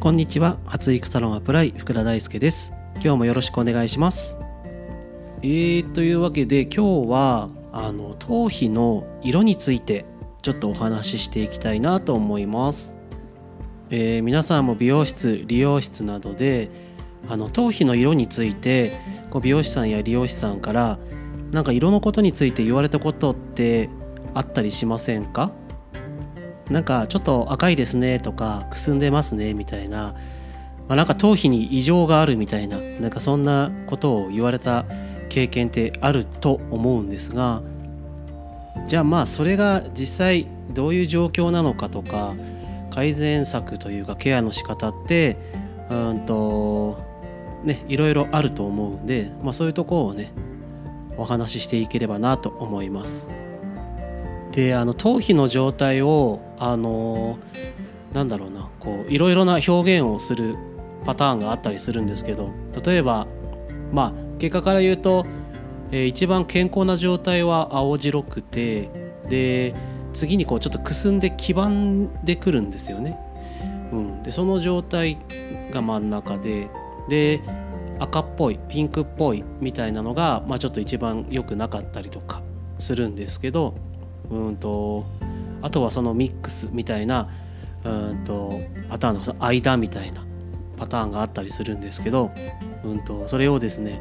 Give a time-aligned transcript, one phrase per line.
[0.00, 0.58] こんにちは。
[0.64, 2.72] 発育サロンアプライ福田大輔です。
[3.02, 4.38] 今日もよろしくお願いします。
[5.42, 10.04] えー、というわけで今日はあの頭皮の色について
[10.40, 12.94] ちょっとお話ししていきたいなと思います、
[13.90, 16.70] えー、皆さんも美容室理容室などで
[17.28, 18.92] あの頭皮の色について
[19.30, 21.00] こう美容師さんや理容師さんから
[21.50, 23.90] なんか色のことについて言われたことって
[24.32, 25.50] あったりしませんか？
[26.70, 30.14] なんかちょっと赤いですねとかくすんでますねみたいな、
[30.86, 34.84] まあ、なんか頭皮に異常があるみたいななんかそんなことを言われた
[35.28, 37.62] 経験ってあると思うんですが
[38.86, 42.34] じゃあまあそれが実際どういう状況なのかとか
[42.90, 45.36] 改善策というかケアの仕方って
[45.90, 46.98] うんと
[47.64, 50.32] ねいろいろあると思うんで、まあ、そういうとこをね
[51.16, 53.47] お話ししていければなと思います。
[54.58, 57.38] であの頭皮の状態をあの
[58.12, 60.56] なんだろうなこういろいろな表現をする
[61.04, 62.50] パターンがあったりするんですけど
[62.84, 63.28] 例えば
[63.92, 65.24] まあ結果から言うと、
[65.92, 68.90] えー、一番健康な状態は青白くて
[69.28, 69.76] で
[70.12, 73.16] 次にこうちょっとくすんで黄ばんでくるんですよね。
[73.92, 75.18] うん、でその状態
[75.70, 76.68] が真ん中で
[77.08, 77.42] で
[78.00, 82.42] 赤っぽいピンクっぽいみたいなのが、まあ、ちょっと一番良くなかったりとか
[82.80, 83.74] するんですけど
[84.30, 85.04] うんと
[85.62, 87.28] あとはそのミックスみたいな
[87.84, 90.24] うんとパターンの間みたいな
[90.76, 92.30] パターンがあったりするんですけど、
[92.84, 94.00] うんとそれをですね、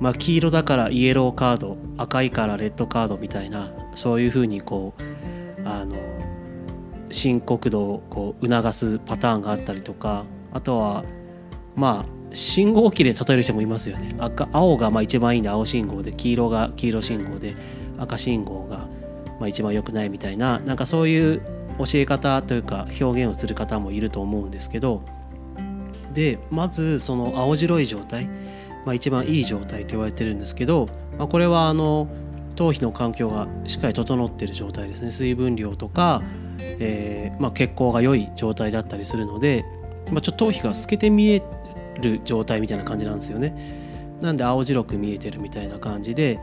[0.00, 5.02] まあ、黄色だからイエローカード赤いからレッドカードみたいなそういうふうにこう
[5.68, 5.96] あの
[7.10, 11.04] 深刻度をこう促すパターンがあったりとかあとは
[11.74, 14.14] まあ信号機で例える人もいますよね。
[14.18, 17.56] 赤青がまあ一番いいんで青信号で黄色が黄色信号で
[17.96, 18.86] 赤信号が
[19.38, 21.40] まあ、一番良くないみたいななんかそういう
[21.78, 25.02] 教え方というか表現をする方もいると思うんですけど
[26.12, 28.26] でまずその青白い状態、
[28.84, 32.08] まあ、一番いい状態と言われてるんですけど、まあ、これはあの
[32.58, 35.12] 頭皮の環境がしっかり整ってる状態ですね。
[35.12, 36.22] 水分量とか、
[36.58, 39.64] えー、まあ、血行が良い状態だったりするので、
[40.10, 41.40] まあ、ちょっと頭皮が透けて見え
[42.02, 43.54] る状態みたいな感じなんですよね。
[44.20, 46.40] なんで青白く見えてるみたいな感じで、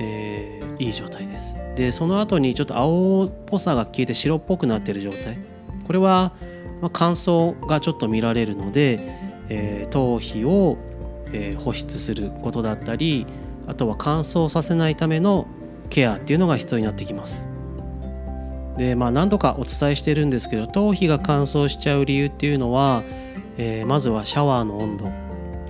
[0.00, 1.56] えー、いい状態です。
[1.76, 5.38] でその後にちょっと青っぽさが消えて白っぽくなってる状態。
[5.86, 6.32] これは
[6.92, 9.00] 乾燥がちょっと見られるので、
[9.48, 10.78] えー、頭皮を、
[11.32, 13.26] えー、保湿することだったり
[13.66, 15.46] あとは乾燥させないための
[15.90, 17.48] ケアっていうのが必要になってきます。
[18.76, 23.02] でまあ何度かお伝えしてるんですけど頭皮が乾燥しちゃう理由っていうのは、
[23.58, 25.12] えー、まずはシャワーの温度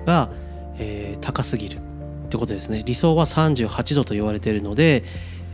[0.07, 0.31] が、
[0.79, 1.92] えー、高すぎる。
[2.33, 2.83] ってことですね。
[2.87, 5.05] 理想は38度と言われているので、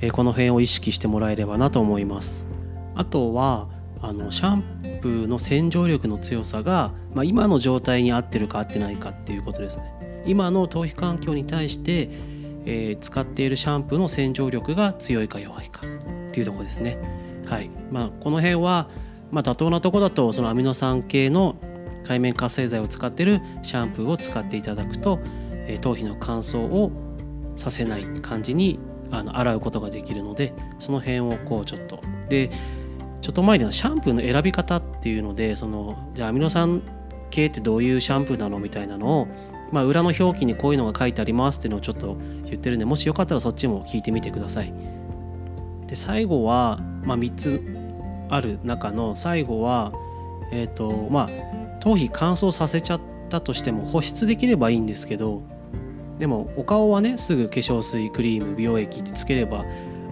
[0.01, 2.47] えこの辺を意識してもらえればなと思います。
[2.95, 3.67] あとは
[4.01, 10.23] あのシャンプーの洗浄力の強さが、まあ、今の状態に合ってるか合ってないかっていうことですね。
[10.25, 12.11] 今の頭皮環境に対して、
[12.65, 16.97] えー、使っているシャンプーの洗浄力が強いか弱いかっていうとこですね。
[17.45, 17.71] はい。
[17.91, 18.89] まあこの辺は、
[19.33, 21.57] まあ、妥当なとこだとそのアミノ酸系の
[22.07, 25.19] 界面活性剤を使ってるシャンプーを使っていただくと
[25.69, 26.91] え頭皮の乾燥を
[27.57, 28.81] させない感じに
[29.11, 32.51] あの洗うことができるのでその辺をこうちょっとで
[33.21, 36.83] ちょっと前でのシャンプーの選び方っていうのでそのじゃあアミノ酸
[37.31, 39.29] 系ってどういうシャンプーなのみたいなのを、
[39.73, 44.73] まあ、裏の表記にこういうのが書いてありますっていうのをちょっと言ってるんでもしよかったらそっちも聞いてみてください。
[45.87, 47.63] で最後は、まあ、3つ
[48.29, 49.93] ある中の最後は
[50.53, 51.29] えっ、ー、とまあ
[51.81, 53.01] 頭皮乾燥させちゃっ
[53.31, 55.43] たとしても保湿できればいいんですけど
[56.19, 59.65] でもお顔はねすぐ化粧水クリーム美容液ってつければ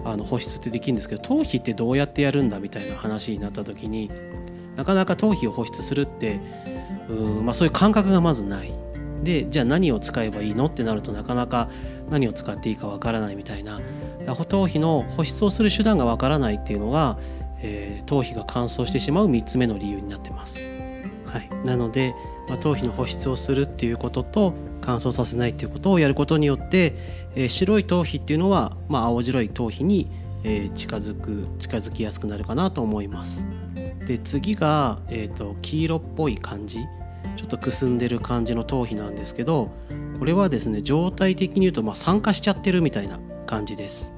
[0.05, 4.09] あの保湿ってできるんですけど頭皮ってどうやってやるんだみたいな話になった時に
[4.75, 6.39] なかなか頭皮を保湿するって
[7.09, 8.71] うん、まあ、そういう感覚がまずない。
[9.23, 11.69] でじゃあ何を使えばいいのってなるとなかなか
[12.09, 13.81] 何を使っていいかわからないみたいな。
[14.25, 17.17] 頭皮の保湿をする手段がわからないっていうのが、
[17.61, 20.67] えー、頭皮が乾燥してしまう3つ目の理由になってます。
[21.25, 22.13] はい、なので、
[22.47, 24.53] まあ、頭皮の保湿をするっていうことと
[24.87, 26.95] 乾燥させないっていうことをやることによって、
[27.35, 30.07] えー、白い頭皮っていうのは、まあ、青白い頭皮に、
[30.45, 33.45] えー、近づく近づきやすくなるかなと思います。
[34.07, 36.79] で次が、えーと、黄色っぽい感じ
[37.35, 39.71] ちょっとくすんでる感じの頭皮なんですけど
[40.19, 44.13] これはですね状態的に言うと、まあ、酸化しちゃってるみたいな感じです。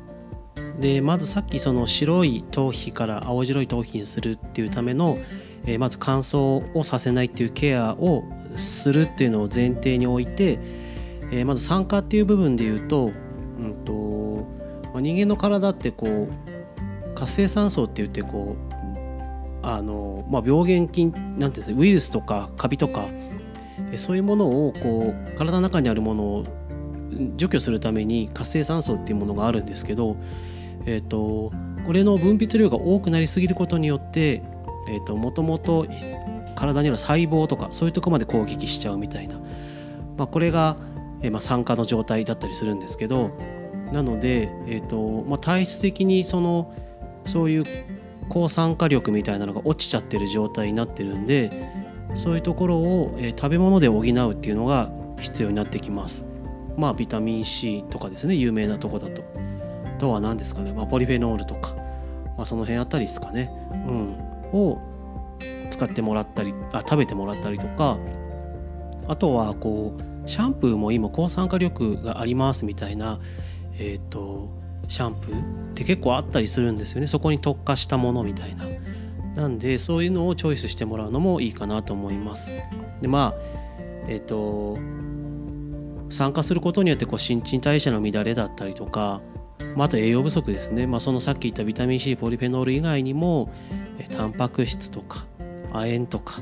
[0.80, 5.18] でまずさっきその白い頭皮から青白い頭皮にするっていうための、
[5.66, 8.24] えー、まず乾燥をさせないっていうケアを
[8.56, 10.60] するっていうのを前提に置いて、
[11.32, 13.12] えー、まず酸化っていう部分で言うと,、
[13.60, 14.48] うんと
[14.94, 23.06] まあ、人間の体ってこう活性酸素って言ってこうあの、まあ、病原菌なんていうんですかウイルスとかカビとか
[23.96, 26.44] そういうものをこう体の中にあるものを
[27.38, 30.16] 除去するために活性酸素っていうものがあるんですけど、
[30.86, 31.52] えーと、
[31.86, 34.44] これの分泌量が多くなりすぎることによって
[35.10, 35.86] もともと
[36.60, 39.38] 体にある細胞とかそういうとこまで攻撃しちゃうみたいな、
[40.18, 40.78] まあ、これが、
[41.22, 43.32] えー、まあ、酸化の状態だったりするんですけど。
[43.92, 46.74] なので、えーとまあ、体質的にその
[47.26, 47.64] そういう
[48.30, 51.72] 抗酸化力みたいなのが落ちちゃってる状態になってるんで
[52.16, 54.90] そういうところを、えー、食べ物で補うっていうのが
[55.20, 56.26] 必要になってきます。
[56.78, 59.24] まあビタミン C とかですね有名なとこだと。
[59.86, 61.76] あとは何ですかね、まあ、ポリフェノールとか、
[62.38, 64.16] まあ、その辺あたりですかね、うん、
[64.54, 64.80] を
[65.70, 67.98] 使ってもらったりあ食べてもらったりとか
[69.08, 73.20] あとはこうシャンプーも今抗酸化力がありますみたいな
[73.80, 74.50] えっ、ー、と
[74.88, 77.08] シャンプーって結構あったりするんですよね。
[77.08, 78.66] そこに特化したものみたいな。
[79.36, 82.52] なんでそういうのをチョイスしてもらうのもいいかなと思います。
[83.02, 83.42] でまあ
[84.08, 84.78] えっ、ー、と
[86.10, 89.22] 酸化することによってこう新陳代謝の乱れだったりとか、
[89.76, 93.54] まあ、と栄養不足ですね、まあ、そのさっき言ったビタミン C ポリフェノール以外にも
[94.12, 95.28] タンパク質とか
[95.74, 96.42] 亜鉛とか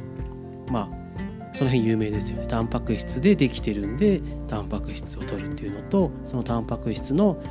[0.70, 7.42] まあその辺有名ですよねタンパク質でできてるんでタンパク質を取るっていうのとそのタンパク質の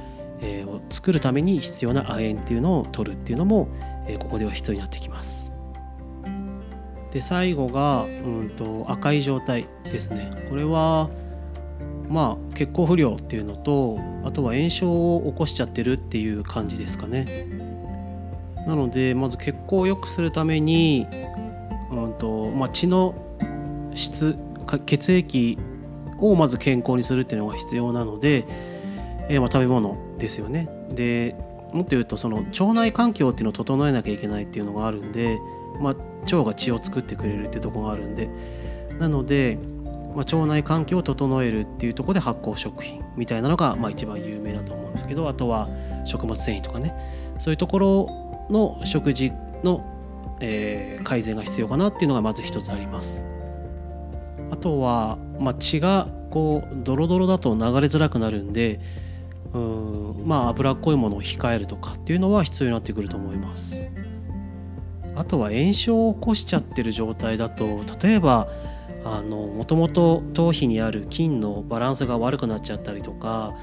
[0.40, 3.68] えー、を作るために必要な亜鉛っていうのを取るっていうのも、
[4.06, 5.52] えー、ここでは必要になってきます。
[7.12, 8.06] で最後が、う
[8.44, 10.30] んと、赤い状態ですね。
[10.50, 11.08] これは
[12.08, 17.46] まあ血行不良っていうのとあとは炎症を起こしちゃってるっていう感じですかね。
[18.66, 21.06] なのでまず血行を良くするために、
[21.90, 23.14] うんとまあ、血の
[23.94, 24.36] 質
[24.84, 25.58] 血液
[26.18, 28.44] をまず健康にするっていうのが必要なので、
[29.28, 30.68] えー、まあ食べ物ですよね。
[30.90, 31.36] で
[31.72, 35.38] もっと言うとその腸内環境っていうのを整えなきゃいけないっていうのがあるんで、
[35.80, 35.94] まあ、
[36.24, 38.30] 腸が血を作ってくれるっていうとこがあるんで
[38.98, 39.58] なので、
[40.14, 45.68] まあ、腸内環境を整えるっていうとこで発酵食品みたいなのが、まあ、一番有名だと思うんですけどあとは
[46.04, 46.94] 食物繊維とかね
[47.38, 49.84] そういうところの食事の、
[50.40, 53.24] えー、改善が必要かなっていうのがまず一つあります。
[54.50, 58.80] あとは、まあ、血がこうドロドロだと流れづらくなるんで
[59.52, 63.84] うんまあ脂っこいものを控えるとかっていうのは必要になってくると思います
[65.14, 68.48] あとは炎症を起こしちゃってる状態だと例えば
[69.04, 73.54] もともと頭皮にある菌のバランスが悪くなっちゃったりとか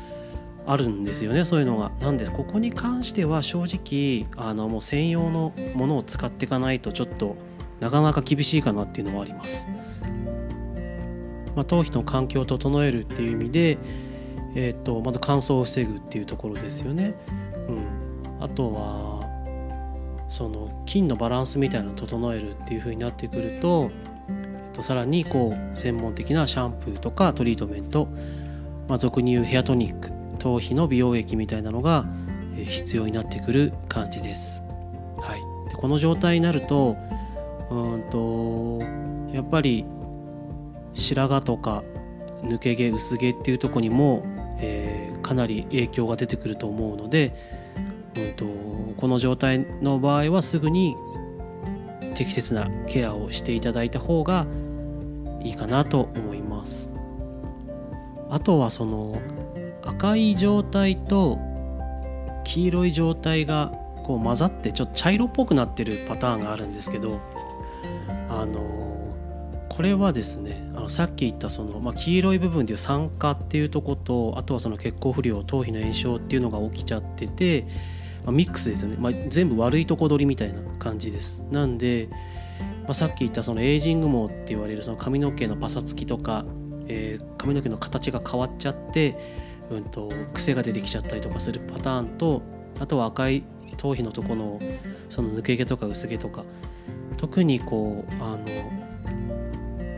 [0.66, 1.92] あるんですよねそういうのが。
[2.00, 7.36] なんでここに関しては正直あのもう専用のものを使っていかないとちょっと
[7.80, 9.68] なかなか厳しいかなっていうのはあります。
[11.56, 13.78] まあ、頭皮の環境を整えるっていう意味で
[14.56, 17.16] えーと、まず乾燥を防ぐっていうところですよね。
[17.68, 19.30] うん、あとは
[20.28, 23.92] その菌のバランスみたいなのを整えるっていう風になってくると、
[24.30, 28.08] えー、とさらにこう専門的なシャンプーとかトリートメント、
[28.88, 30.12] まあ、俗に言うヘアトニック
[30.44, 32.06] 頭皮の美容液みたいなのが
[32.66, 34.62] 必要になってくる感じです。
[35.18, 36.98] はい、でこの状態になると
[37.72, 38.80] うんと
[39.34, 39.86] やっぱり
[40.94, 41.84] 白髪とか
[42.44, 44.24] 抜け毛薄毛っていうとこにも
[44.64, 47.34] えー、かなり影響が出てくると思うので、
[48.16, 48.46] うんと、
[48.98, 50.96] この状態の場合はすぐに
[52.16, 54.46] 適切なケアをしていただいた方が
[55.42, 56.92] いいかなと思います。
[58.30, 59.20] あとはその
[59.86, 61.40] 赤い状態と
[62.44, 63.72] 黄色い状態が
[64.04, 67.22] こう混ざってちょっと茶色っぽくなってるパターンがあるんですけど
[68.30, 68.84] あの
[69.70, 77.66] これはですねあのさっき言ったその、まあ、黄色い部分でいう酸化っていうとことあとはその血行不良頭皮の炎症っていうのが起きちゃってて、
[78.24, 81.42] まあ、ミックスですよね、まあ、全部悪いとこ取りみたいな感じです。
[81.52, 82.10] なんで、
[82.84, 86.46] まあ、さっき言ったそのエイジング毛って言われるその髪の毛のパサつきとか、
[86.88, 89.18] えー、髪の毛の形が変わっちゃって、
[89.70, 92.42] うんと、癖が出てきちゃったりとかするパターンと
[92.80, 93.44] あとは赤い
[93.78, 94.60] 頭皮のとこの
[95.10, 96.44] その抜け毛とか薄毛とか
[97.18, 98.46] 特にこうあの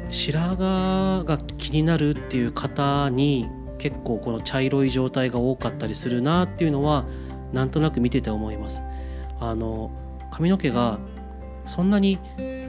[0.09, 7.05] 白髪が気になるっていう方に結構この茶色い状態が多かったりするなっていうのは
[7.51, 8.81] なんとなく見てて思います。
[9.39, 9.91] あの
[10.31, 10.99] 髪の毛が
[11.65, 12.19] そんなに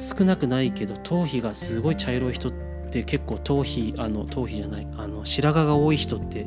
[0.01, 2.53] 少なくないけど頭皮がすごい茶色い人っ
[2.91, 6.47] て結構頭皮あの頭皮じゃないあの白髪が多い人って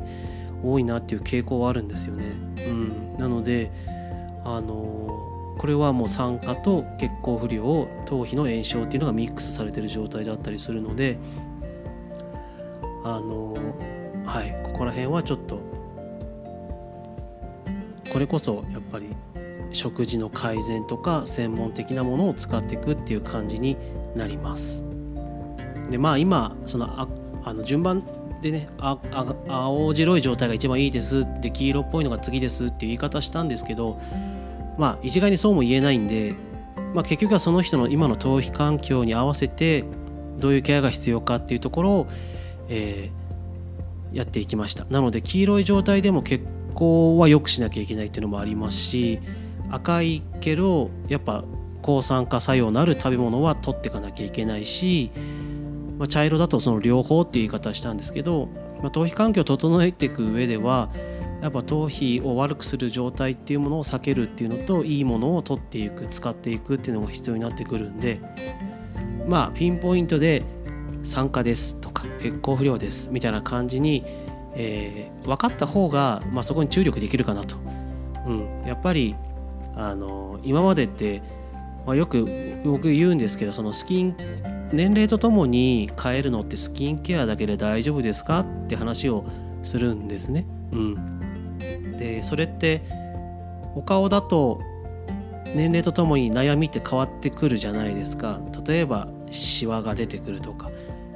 [0.62, 2.24] 多いなっていう傾向はあるんですよね。
[2.66, 3.70] うん、なので
[4.44, 11.18] あのこれはもう酸化と血行不良頭皮の炎症っていうのがミックスされてる状態だったりするので
[13.04, 13.54] あの
[14.24, 14.60] はい。
[14.72, 15.60] ここら辺はちょっと
[18.10, 19.14] これこそやっぱり
[19.72, 23.76] 食事の改善とか専門的なものを使っていくっていう感じに
[24.16, 24.82] なります。
[25.90, 27.06] でまあ今そのあ
[27.44, 28.02] あの順番
[28.40, 34.00] でねああ青白い状態が一番いいですで黄色っぽいのが次ですっていう言い方したんですけど
[34.78, 36.34] まあ一概にそうも言えないんで、
[36.94, 39.84] まあ、結局はその人の今の頭皮環境に合わせて
[40.38, 42.06] どういうケアが必要かっていうところを、
[42.68, 44.86] えー、やっていきました。
[44.88, 46.44] なので黄色い状態でも血
[46.74, 49.20] 行は良くしなきゃいけないっていうのもありますし
[49.70, 51.44] 赤いけどやっぱ
[51.82, 55.10] 抗酸化作用のある食べ物は取っていかなきゃいけないし、
[56.00, 58.48] まあ、茶色だとその両方っていう言い方したんですけど、
[58.80, 60.88] まあ、頭皮環境を整えていく上では
[61.42, 68.18] やっぱ頭皮を悪くする状態っていうものを避けるっていうのといいものを取っていく使っていくっていうのが必要になってくるんで
[69.28, 70.42] まあピンポイントで
[71.02, 74.02] 酸化ですとか血行不良ですみたいな感じに、
[74.54, 77.56] えー、分かった方が、まあ、そこに注力できるかなと。
[78.26, 79.16] うん、やっぱり
[79.74, 81.22] あの今までって、
[81.86, 82.26] まあ、よく
[82.64, 84.14] 僕言うんですけどそのスキン
[84.72, 89.24] 年齢とともに変えるのってスキンケアだけで大丈夫ですかって話を
[89.62, 90.46] するんですね。
[90.72, 92.82] うん、でそれって
[93.74, 94.60] お顔だと
[95.54, 98.40] 年齢とともに悩みって変わってくるじゃないですか。
[98.66, 100.70] 例えばシワが出てくるとか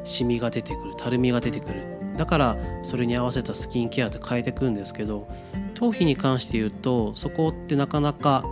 [0.05, 1.95] シミが出てくるたるみが出てくる。
[2.17, 5.27] だからそれに合わせたスキンケアって変えてくんですけど
[5.75, 8.45] 頭皮に関して言うとそこってなかなか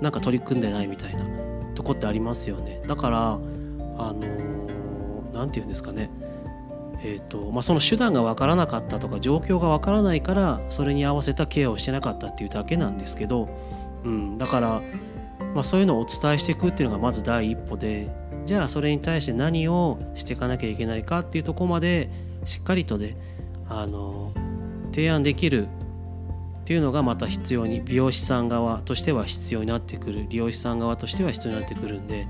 [0.00, 1.24] なんか取り組んでないみたいな
[1.74, 2.82] とこってありますよね。
[2.86, 3.38] だから
[4.00, 6.10] あの何、て言うんですかね。
[7.02, 13.48] えーとまあ、その手段が分からなかったとか状況が分からないからそれに合わせたケアをしてなかったっていうだけなんですけど、
[14.04, 14.82] うん、だから、
[15.54, 18.14] まあ、そういうのをお伝えしていくっていうのがまず第一歩で
[18.44, 22.10] じゃあそれに対して何をしていかなきゃいけないかっていうとこまで
[22.44, 23.16] しっかりとね
[23.66, 24.34] あの
[24.92, 32.28] 提案できるっていうのがまた必要に美容師さん側としては必要になってくる利用師さん側としては必要になってくるんで、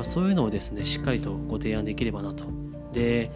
[0.00, 2.46] まあ、そういうのをですねしっかりとご提案できればなと。
[2.92, 3.30] で、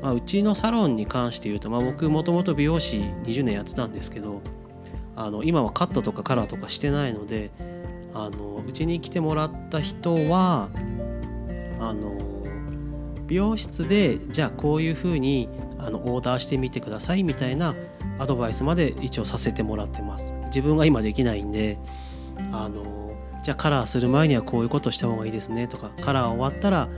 [0.00, 4.40] まあ、うちのサロンに関して言うと、まあ、僕もともと美容師20年やってたんですけど
[5.14, 7.50] あの今はカットとかカラーとかしてないので
[8.14, 10.70] あのうちに来てもらった人は
[11.80, 12.16] あの
[13.26, 17.74] 美容室でじゃあこういうふうにあのオーダーしてみてくださいみたいな
[18.18, 21.78] アドバイスまで一応させてもらってます自分が今できないんで
[22.52, 23.05] あの
[23.46, 26.88] じゃあカラーする前にはこういうことした方がいいですねとかカラー終わったら、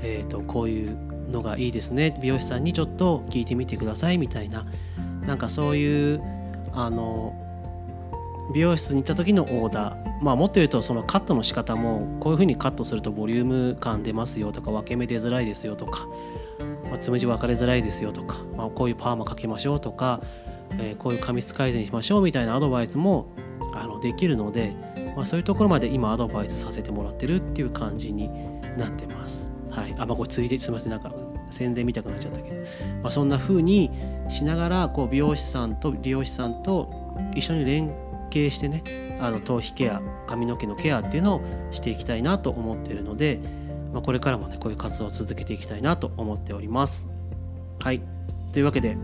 [0.00, 0.96] えーと、こういう
[1.30, 2.18] のがいいですね。
[2.22, 4.64] 美容師さんにちょっと聞いてみてくださいみたいな。
[5.26, 6.22] なんかそういう
[6.72, 7.34] あの
[8.54, 10.22] 美容室に行った時のオーダー。
[10.22, 16.08] まあもっと言うとそのカットの仕方もこういう風にカットするとボリューム感出ますよとか分け目出づらいですよとか
[16.88, 20.20] まあ、つむじ分かれづらいですよとか、まあ、こういうパーマかけましょうとか、
[20.78, 23.28] えー、こういう髪質改善しましょうみたいなアドバイスも
[23.74, 24.74] あのできるので、
[25.18, 28.30] まあ、そういうところまで今アドバイスさせてもらってるっていう感じに
[28.76, 29.50] なってます。
[29.68, 31.12] はい、あまあこれついですみませんなんか
[31.50, 32.56] 宣伝見たくなっちゃったけど、
[33.02, 33.90] まあ、そんな風に
[34.28, 37.92] しながらこう美容師さんと利用師さんと一緒に連
[38.32, 38.84] 携してね
[39.20, 43.40] あの頭皮ケア髪の毛のケアっていうのをしていきたいなと思ってるので、
[43.92, 47.08] まあ、これからもねこういう活動を続けていきたいなと思っております。
[47.80, 48.02] はい
[48.52, 48.96] というわけで、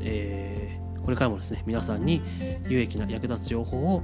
[0.00, 2.22] えー、これからもですね皆さんに
[2.68, 4.02] 有益な役立つ情報を、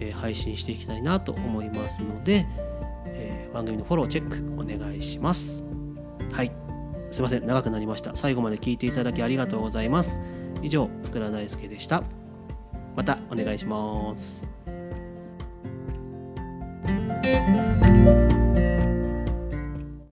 [0.00, 2.46] え、配信していきたいなと思いますので、
[3.06, 5.62] えー、番組のフォローチェックお願いします。
[6.32, 6.52] はい。
[7.10, 7.46] すいません。
[7.46, 8.14] 長くなりました。
[8.14, 10.20] 最後まで聞いていただきありがとうございます。
[10.62, 12.02] 以上福田大輔でした。
[12.96, 14.48] またお願いします。